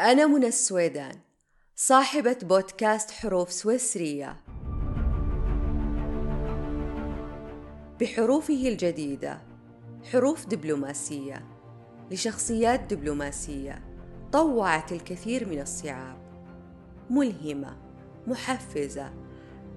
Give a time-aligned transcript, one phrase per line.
[0.00, 1.12] أنا منى السويدان
[1.76, 4.36] صاحبة بودكاست حروف سويسرية.
[8.00, 9.38] بحروفه الجديدة
[10.12, 11.42] حروف دبلوماسية.
[12.10, 13.82] لشخصيات دبلوماسية
[14.32, 16.18] طوعت الكثير من الصعاب.
[17.10, 17.76] ملهمة
[18.26, 19.10] محفزة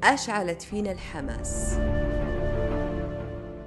[0.04, 1.80] أشعلت فينا الحماس.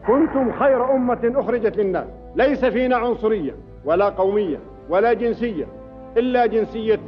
[0.07, 5.86] كنتم خير أمة أخرجت للناس ليس فينا عنصرية ولا قومية ولا جنسية.
[6.17, 7.01] إلا جنسية.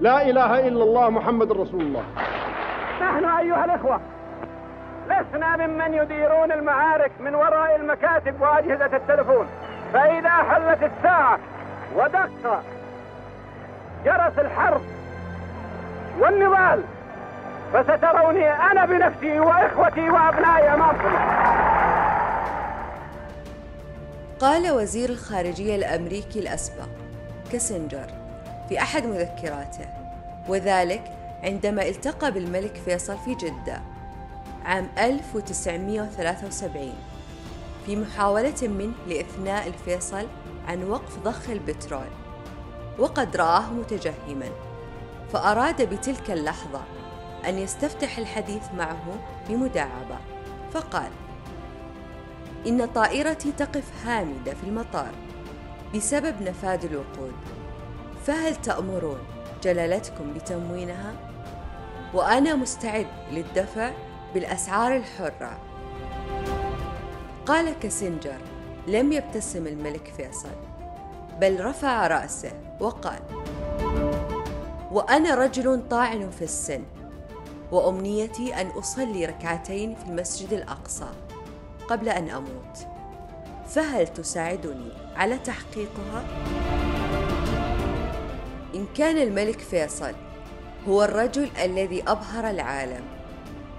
[0.00, 2.02] لا إله إلا الله محمد رسول الله.
[3.02, 4.00] نحن أيها الإخوة
[5.06, 9.46] لسنا ممن يديرون المعارك من وراء المكاتب وأجهزة التلفون.
[9.92, 11.38] فإذا حلت الساعة
[11.96, 12.62] ودق
[14.04, 14.80] جرس الحرب
[16.20, 16.82] والنضال
[17.72, 21.08] فستروني أنا بنفسي وإخوتي وأبنائي أمامكم.
[24.40, 26.88] قال وزير الخارجية الأمريكي الأسبق
[27.50, 28.17] كيسنجر
[28.68, 29.88] في أحد مذكراته
[30.48, 33.82] وذلك عندما التقى بالملك فيصل في جدة
[34.64, 36.92] عام 1973
[37.86, 40.26] في محاولة منه لإثناء الفيصل
[40.68, 42.10] عن وقف ضخ البترول
[42.98, 44.48] وقد رآه متجهما
[45.32, 46.80] فأراد بتلك اللحظة
[47.48, 50.18] أن يستفتح الحديث معه بمداعبة
[50.72, 51.10] فقال
[52.66, 55.12] إن طائرتي تقف هامدة في المطار
[55.94, 57.34] بسبب نفاذ الوقود
[58.28, 59.18] فهل تأمرون
[59.62, 61.14] جلالتكم بتموينها؟
[62.14, 63.90] وأنا مستعد للدفع
[64.34, 65.58] بالأسعار الحرة
[67.46, 68.38] قال كاسنجر
[68.86, 70.56] لم يبتسم الملك فيصل
[71.40, 73.20] بل رفع رأسه وقال
[74.92, 76.82] وأنا رجل طاعن في السن
[77.72, 81.08] وأمنيتي أن أصلي ركعتين في المسجد الأقصى
[81.88, 82.86] قبل أن أموت
[83.68, 86.24] فهل تساعدني على تحقيقها؟
[88.98, 90.12] كان الملك فيصل
[90.88, 93.04] هو الرجل الذي أبهر العالم.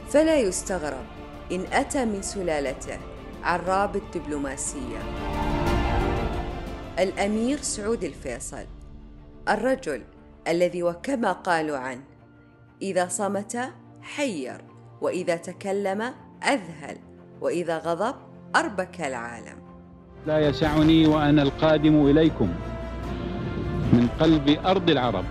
[0.09, 1.05] فلا يستغرب
[1.51, 2.97] إن أتى من سلالته
[3.43, 4.99] عراب الدبلوماسية.
[6.99, 8.65] الأمير سعود الفيصل
[9.49, 10.01] الرجل
[10.47, 12.03] الذي وكما قالوا عنه
[12.81, 13.57] إذا صمت
[14.01, 14.61] حير
[15.01, 16.01] وإذا تكلم
[16.43, 16.97] أذهل
[17.41, 18.15] وإذا غضب
[18.55, 19.57] أربك العالم.
[20.27, 22.49] لا يسعني وأنا القادم إليكم.
[23.93, 25.23] من قلب أرض العرب.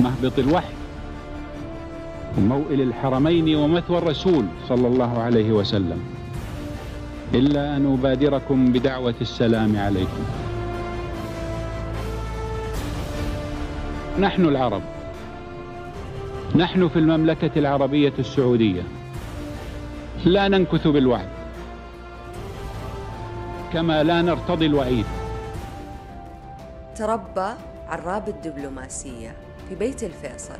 [0.00, 0.74] مهبط الوحي
[2.38, 6.00] وموئل الحرمين ومثوى الرسول صلى الله عليه وسلم.
[7.34, 10.24] إلا أن أبادركم بدعوة السلام عليكم.
[14.20, 14.82] نحن العرب.
[16.56, 18.82] نحن في المملكة العربية السعودية.
[20.24, 21.28] لا ننكث بالوعد.
[23.72, 25.06] كما لا نرتضي الوعيد.
[27.00, 27.54] تربى
[27.88, 29.36] عراب الدبلوماسية
[29.68, 30.58] في بيت الفيصل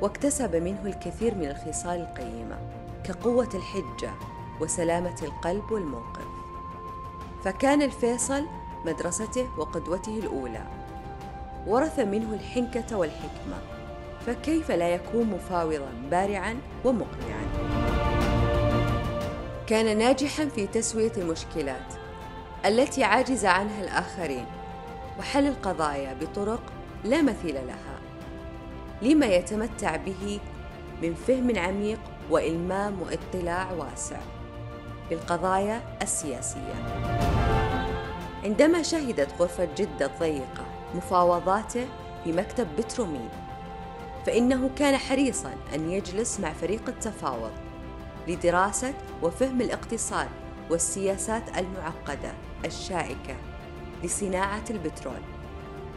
[0.00, 2.58] واكتسب منه الكثير من الخصال القيمة
[3.04, 4.10] كقوة الحجة
[4.60, 6.26] وسلامة القلب والموقف.
[7.44, 8.46] فكان الفيصل
[8.86, 10.64] مدرسته وقدوته الأولى.
[11.66, 13.58] ورث منه الحنكة والحكمة.
[14.26, 17.46] فكيف لا يكون مفاوضا بارعا ومقنعا؟
[19.66, 21.94] كان ناجحا في تسوية المشكلات
[22.66, 24.61] التي عاجز عنها الآخرين.
[25.18, 26.62] وحل القضايا بطرق
[27.04, 27.98] لا مثيل لها
[29.02, 30.40] لما يتمتع به
[31.02, 31.98] من فهم عميق
[32.30, 34.20] وإلمام واطلاع واسع
[35.10, 36.74] بالقضايا السياسية.
[38.44, 40.64] عندما شهدت غرفة جدة الضيقة
[40.94, 41.86] مفاوضاته
[42.24, 43.28] في مكتب بترومين
[44.26, 47.52] فإنه كان حريصا أن يجلس مع فريق التفاوض
[48.28, 50.28] لدراسة وفهم الاقتصاد
[50.70, 52.32] والسياسات المعقدة
[52.64, 53.51] الشائكة.
[54.02, 55.22] لصناعة البترول.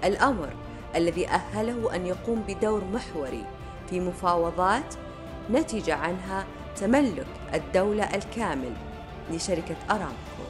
[0.04, 0.56] الأمر
[0.96, 3.46] الذي أهله أن يقوم بدور محوري
[3.90, 4.96] في مفاوضات
[5.52, 8.74] نتج عنها تملك الدولة الكامل
[9.32, 10.46] لشركة أرامكو.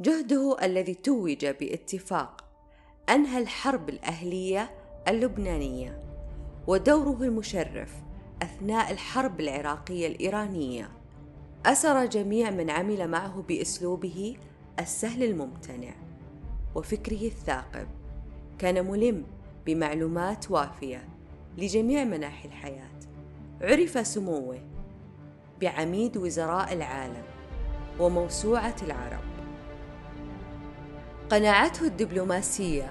[0.00, 2.44] جهده الذي توج باتفاق
[3.08, 4.70] أنهى الحرب الأهلية
[5.08, 6.02] اللبنانية
[6.66, 7.92] ودوره المشرف
[8.42, 10.95] أثناء الحرب العراقية الإيرانية.
[11.66, 14.36] أسر جميع من عمل معه بأسلوبه
[14.80, 15.94] السهل الممتنع
[16.74, 17.86] وفكره الثاقب.
[18.58, 19.24] كان ملم
[19.66, 21.08] بمعلومات وافية
[21.58, 22.90] لجميع مناحي الحياة.
[23.60, 24.58] عرف سموه
[25.60, 27.24] بعميد وزراء العالم
[28.00, 29.24] وموسوعة العرب.
[31.30, 32.90] قناعته الدبلوماسية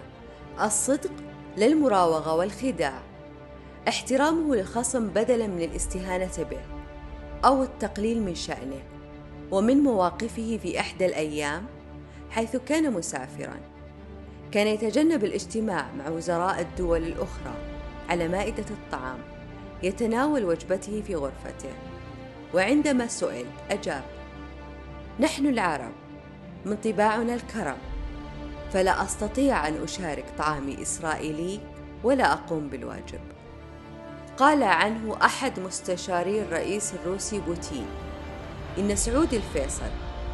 [0.62, 1.12] الصدق
[1.58, 3.02] للمراوغة والخداع.
[3.88, 6.75] احترامه للخصم بدلا من الاستهانة به.
[7.46, 8.82] أو التقليل من شأنه
[9.52, 11.66] ومن مواقفه في إحدى الأيام
[12.30, 13.60] حيث كان مسافرا.
[14.52, 17.54] كان يتجنب الاجتماع مع وزراء الدول الأخرى
[18.10, 19.18] على مائدة الطعام
[19.84, 21.74] يتناول وجبته في غرفته.
[22.54, 24.04] وعندما سئل أجاب
[25.20, 25.92] نحن العرب
[26.66, 27.78] من طباعنا الكرم
[28.72, 31.60] فلا أستطيع أن أشارك طعامي إسرائيلي
[32.04, 33.35] ولا أقوم بالواجب.
[34.38, 37.86] قال عنه أحد مستشاري الرئيس الروسي بوتين
[38.78, 39.90] إن سعود الفيصل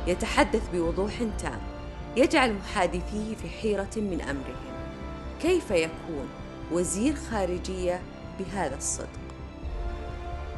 [0.08, 1.60] يتحدث بوضوح تام
[2.18, 4.72] يجعل محادثيه في حيرة من أمرهم.
[5.42, 6.30] كيف يكون
[6.72, 8.02] وزير خارجية
[8.40, 9.08] بهذا الصدق؟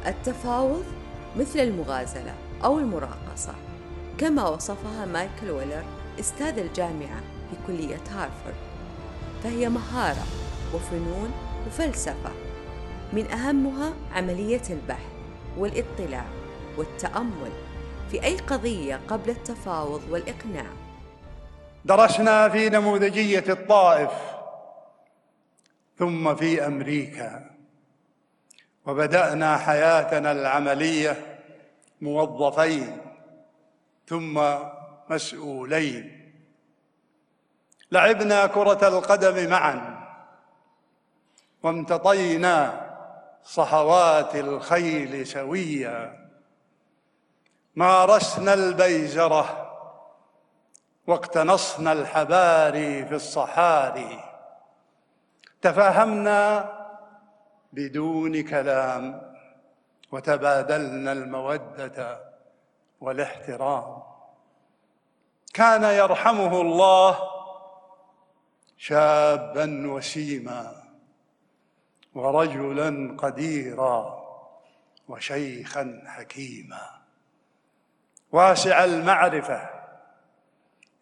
[0.06, 0.84] التفاوض
[1.36, 3.54] مثل المغازلة أو المراقصة
[4.18, 5.84] كما وصفها مايكل ويلر
[6.20, 7.20] أستاذ الجامعة
[7.50, 8.54] في كلية هارفارد
[9.42, 10.26] فهي مهارة
[10.74, 11.30] وفنون
[11.66, 12.43] وفلسفة.
[13.14, 15.12] من أهمها عملية البحث
[15.58, 16.24] والاطلاع
[16.76, 17.52] والتأمل
[18.10, 20.66] في أي قضية قبل التفاوض والإقناع.
[21.84, 24.10] درسنا في نموذجية الطائف
[25.98, 27.50] ثم في أمريكا
[28.86, 31.40] وبدأنا حياتنا العملية
[32.00, 32.98] موظفين
[34.06, 34.44] ثم
[35.10, 36.32] مسؤولين.
[37.92, 40.04] لعبنا كرة القدم معا
[41.62, 42.83] وامتطينا
[43.44, 46.28] صحوات الخيل سويا.
[47.76, 49.70] مارسنا البيزره
[51.06, 54.24] واقتنصنا الحباري في الصحاري.
[55.62, 56.72] تفاهمنا
[57.72, 59.34] بدون كلام
[60.12, 62.20] وتبادلنا المودة
[63.00, 64.02] والاحترام.
[65.54, 67.18] كان يرحمه الله
[68.76, 70.84] شابا وسيما.
[72.14, 74.24] ورجلا قديرا
[75.08, 76.90] وشيخا حكيما.
[78.32, 79.70] واسع المعرفة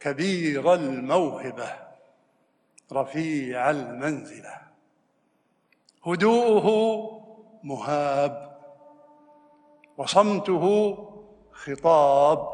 [0.00, 1.73] كبير الموهبة
[2.93, 4.61] رفيع المنزلة.
[6.06, 6.69] هدوءه
[7.62, 8.59] مهاب
[9.97, 10.94] وصمته
[11.53, 12.49] خطاب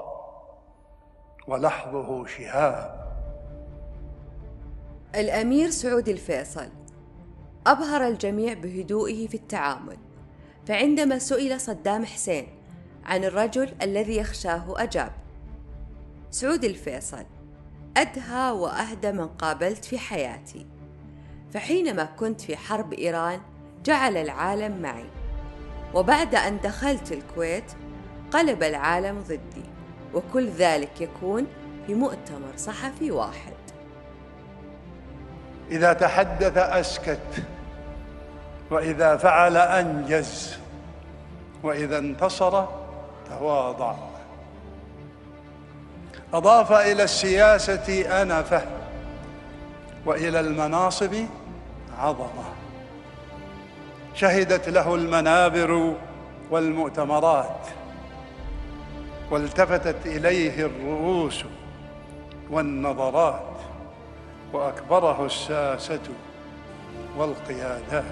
[1.49, 3.09] ولحظه شهاب.
[5.15, 6.78] الأمير سعود الفيصل.
[7.69, 9.97] أبهر الجميع بهدوئه في التعامل.
[10.67, 12.47] فعندما سئل صدام حسين
[13.05, 15.13] عن الرجل الذي يخشاه أجاب
[16.31, 17.25] سعود الفيصل
[17.97, 20.67] أدهى وأهدى من قابلت في حياتي.
[21.53, 23.41] فحينما كنت في حرب إيران
[23.85, 25.11] جعل العالم معي.
[25.95, 27.73] وبعد أن دخلت الكويت
[28.31, 29.65] قلب العالم ضدي
[30.15, 31.47] وكل ذلك يكون
[31.87, 33.53] في مؤتمر صحفي واحد.
[35.71, 37.43] إذا تحدث أسكت.
[38.71, 40.59] وإذا فعل أنجز
[41.63, 42.65] وإذا انتصر
[43.31, 43.95] تواضع.
[46.35, 48.63] أضاف إلى السياسة أنفة
[50.07, 51.15] وإلى المناصب
[51.99, 52.45] عظمة.
[54.15, 55.95] شهدت له المنابر
[56.51, 57.67] والمؤتمرات
[59.31, 61.45] والتفتت إليه الرؤوس
[62.51, 63.43] والنظرات
[64.53, 66.01] وأكبره الساسة
[67.17, 68.05] والقيادات.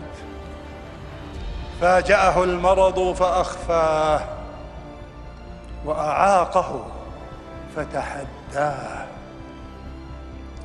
[1.80, 4.20] فاجأه المرض فأخفاه
[5.84, 6.86] وأعاقه
[7.76, 9.06] فتحداه.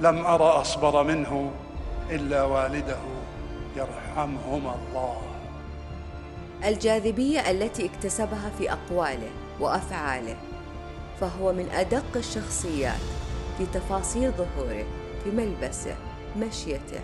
[0.02, 1.52] لم أرى أصبر منه
[2.10, 2.98] إلا والده
[3.76, 5.22] يرحمهما الله.
[6.66, 10.36] الجاذبية التي اكتسبها في أقواله وأفعاله
[11.22, 13.02] فهو من أدق الشخصيات
[13.58, 14.86] في تفاصيل ظهوره
[15.24, 15.96] في ملبسه
[16.38, 17.00] مشيته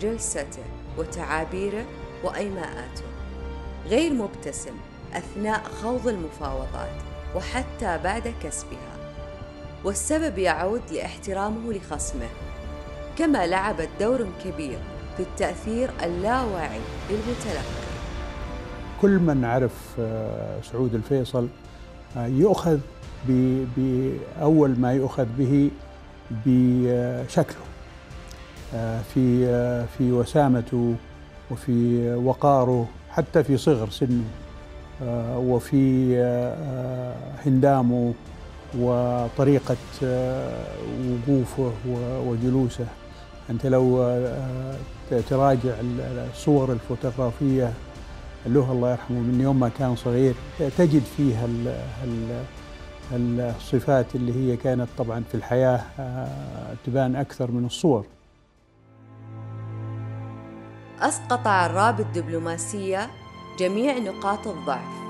[0.00, 0.62] جلسته
[0.98, 1.84] وتعابيره
[2.24, 3.11] وأيماءاته.
[3.88, 4.74] غير مبتسم
[5.14, 6.96] أثناء خوض المفاوضات
[7.36, 8.92] وحتى بعد كسبها.
[9.84, 12.28] والسبب يعود لاحترامه لخصمه.
[13.18, 14.78] كما لعبت دور كبير
[15.16, 17.82] في التأثير اللاواعي للمتلقي.
[19.02, 21.48] كل من عرف آه، سعود الفيصل
[22.16, 22.78] آه، يؤخذ
[23.76, 25.70] بأول ما يؤخذ به
[26.46, 27.62] بشكله
[28.74, 29.46] آه، في
[29.98, 30.94] في وسامته
[31.50, 34.24] وفي وقاره حتى في صغر سنه
[35.36, 36.16] وفي
[37.46, 38.14] هندامه
[38.78, 40.64] وطريقة آه،
[41.08, 41.72] وقوفه
[42.26, 42.86] وجلوسه.
[43.50, 44.76] أنت لو آه،
[45.30, 45.72] تراجع
[46.32, 47.72] الصور الفوتوغرافية
[48.46, 50.34] له الله يرحمه من يوم ما كان صغير
[50.78, 51.48] تجد فيها
[53.12, 58.06] الصفات اللي هي كانت طبعا في الحياة آه، تبان أكثر من الصور.
[61.02, 63.10] أسقط عراب الدبلوماسية
[63.58, 65.02] جميع نقاط الضعف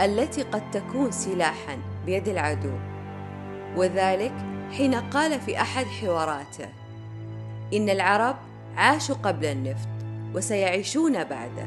[0.00, 2.72] التي قد تكون سلاحا بيد العدو.
[3.76, 4.32] وذلك
[4.72, 6.68] حين قال في أحد حواراته
[7.74, 8.36] إن العرب
[8.76, 9.88] عاشوا قبل النفط
[10.34, 11.66] وسيعيشون بعده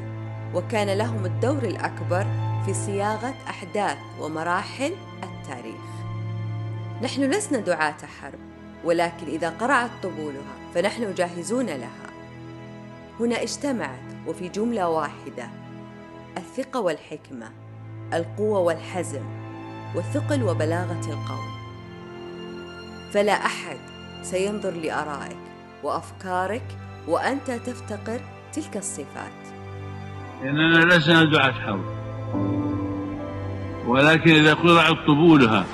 [0.54, 2.26] وكان لهم الدور الأكبر
[2.66, 5.88] في صياغة أحداث ومراحل التاريخ.
[7.02, 8.38] نحن لسنا دعاة حرب
[8.84, 12.07] ولكن إذا قرعت طبولها فنحن جاهزون لها.
[13.20, 15.48] هنا اجتمعت وفي جملة واحدة
[16.36, 17.50] الثقة والحكمة
[18.14, 19.22] القوة والحزم
[19.94, 21.48] والثقل وبلاغة القول.
[23.12, 23.78] فلا أحد
[24.22, 25.38] سينظر لآرائك
[25.82, 26.76] وأفكارك
[27.08, 28.20] وأنت تفتقر
[28.52, 29.48] تلك الصفات.
[30.42, 31.98] لأننا لسنا دعاة حرب
[33.86, 35.64] ولكن إذا قرعت طبولها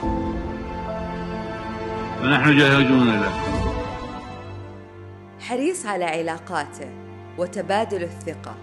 [2.21, 3.33] فنحن جاهزون له
[5.41, 7.04] حريص على علاقاته
[7.39, 8.55] وتبادل الثقة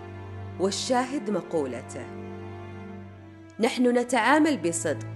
[0.59, 2.05] والشاهد مقولته.
[3.59, 5.07] نحن نتعامل بصدق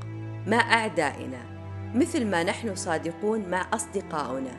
[0.47, 1.55] مع أعدائنا
[1.95, 4.51] مثل ما نحن صادقون مع أصدقائنا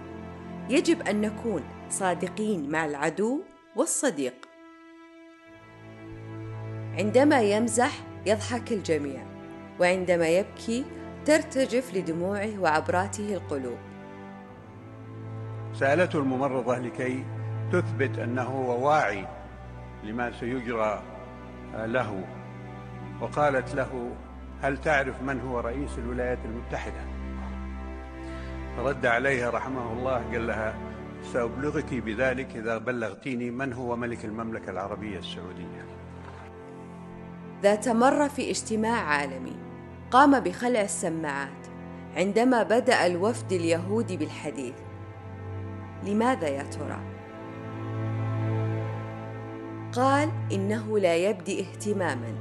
[0.71, 3.41] يجب أن نكون صادقين مع العدو
[3.77, 4.35] والصديق.
[6.99, 7.93] عندما يمزح
[8.27, 9.23] يضحك الجميع
[9.81, 10.85] وعندما يبكي
[11.25, 13.79] ترتجف لدموعه وعبراته القلوب.
[15.75, 17.25] سألته الممرضة لكي
[17.73, 19.27] تثبت أنه هو واعي
[20.05, 21.03] لما سيجرى
[21.75, 22.25] له.
[23.21, 24.11] وقالت له
[24.63, 27.01] هل تعرف من هو رئيس الولايات المتحدة؟
[28.79, 30.75] رد عليها رحمه الله قال لها
[31.23, 35.87] سأبلغك بذلك إذا بلغتيني من هو ملك المملكة العربية السعودية.
[37.63, 39.57] ذات مرة في اجتماع عالمي
[40.11, 41.67] قام بخلع السماعات
[42.17, 44.75] عندما بدأ الوفد اليهودي بالحديث.
[46.05, 47.16] لماذا يا ترى؟
[49.93, 52.35] قال إنه لا يبدي اهتماما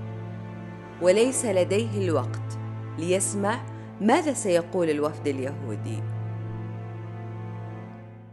[1.02, 2.58] وليس لديه الوقت
[2.98, 3.60] ليسمع
[4.02, 6.04] ماذا سيقول الوفد اليهودي.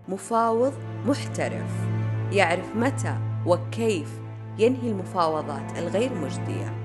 [0.09, 0.73] مفاوض
[1.07, 1.89] محترف
[2.33, 4.21] يعرف متى وكيف
[4.59, 6.83] ينهي المفاوضات الغير مجدية.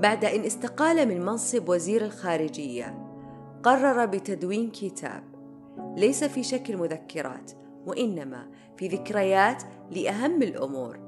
[0.00, 2.98] بعد إن استقال من منصب وزير الخارجية
[3.62, 5.31] قرر بتدوين كتاب
[5.96, 7.52] ليس في شكل مذكرات
[7.86, 8.46] وإنما
[8.76, 10.98] في ذكريات لأهم الأمور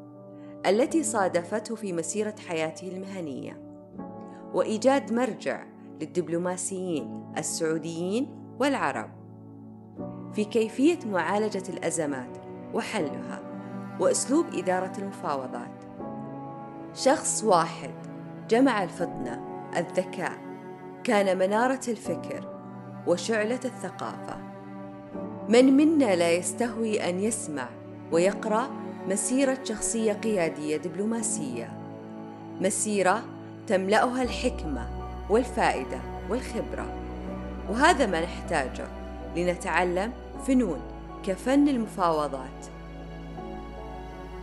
[0.66, 3.60] التي صادفته في مسيرة حياته المهنية.
[4.54, 5.64] وإيجاد مرجع
[6.00, 8.28] للدبلوماسيين السعوديين
[8.60, 9.10] والعرب
[10.32, 12.36] في كيفية معالجة الأزمات
[12.74, 13.40] وحلها
[14.00, 15.84] وأسلوب إدارة المفاوضات.
[16.94, 17.94] شخص واحد
[18.48, 19.44] جمع الفطنة
[19.76, 20.38] الذكاء
[21.04, 22.54] كان منارة الفكر
[23.06, 24.53] وشعلة الثقافة.
[25.48, 27.68] من منا لا يستهوي أن يسمع
[28.12, 28.70] ويقرأ
[29.08, 31.72] مسيرة شخصية قيادية دبلوماسية
[32.60, 33.22] مسيرة
[33.66, 34.88] تملأها الحكمة
[35.30, 36.86] والفائدة والخبرة.
[37.70, 38.86] وهذا ما نحتاجه
[39.36, 40.12] لنتعلم
[40.46, 40.80] فنون
[41.26, 42.66] كفن المفاوضات.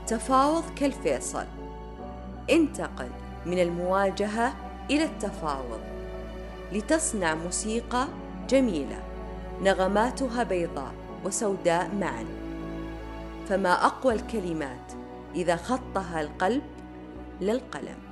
[0.07, 1.45] تفاوض كالفيصل.
[2.49, 3.09] انتقل
[3.45, 4.53] من المواجهة
[4.89, 5.79] إلى التفاوض
[6.73, 8.07] لتصنع موسيقى
[8.49, 9.10] جميلة.
[9.61, 10.93] نغماتها بيضاء
[11.25, 12.25] وسوداء معا.
[13.49, 14.93] فما أقوى الكلمات
[15.35, 16.61] إذا خطها القلب
[17.41, 18.10] للقلم.